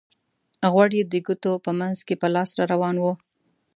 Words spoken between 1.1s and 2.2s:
ګوتو په منځ کې